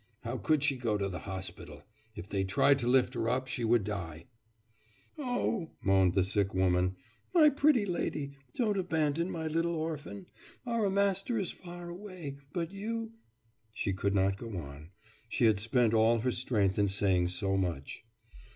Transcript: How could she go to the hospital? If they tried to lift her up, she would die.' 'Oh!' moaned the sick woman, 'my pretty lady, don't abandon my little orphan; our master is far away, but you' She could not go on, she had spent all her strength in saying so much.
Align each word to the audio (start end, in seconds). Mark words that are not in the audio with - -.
How 0.21 0.37
could 0.39 0.63
she 0.63 0.77
go 0.77 0.97
to 0.97 1.07
the 1.07 1.19
hospital? 1.29 1.83
If 2.15 2.27
they 2.27 2.43
tried 2.43 2.79
to 2.79 2.87
lift 2.87 3.13
her 3.13 3.29
up, 3.29 3.45
she 3.45 3.63
would 3.63 3.83
die.' 3.83 4.25
'Oh!' 5.19 5.69
moaned 5.83 6.15
the 6.15 6.23
sick 6.23 6.55
woman, 6.55 6.95
'my 7.35 7.49
pretty 7.51 7.85
lady, 7.85 8.31
don't 8.55 8.79
abandon 8.79 9.29
my 9.29 9.45
little 9.45 9.75
orphan; 9.75 10.25
our 10.65 10.89
master 10.89 11.37
is 11.37 11.51
far 11.51 11.87
away, 11.87 12.37
but 12.51 12.71
you' 12.71 13.11
She 13.75 13.93
could 13.93 14.15
not 14.15 14.37
go 14.37 14.57
on, 14.57 14.89
she 15.29 15.45
had 15.45 15.59
spent 15.59 15.93
all 15.93 16.21
her 16.21 16.31
strength 16.31 16.79
in 16.79 16.87
saying 16.87 17.27
so 17.27 17.55
much. 17.55 18.03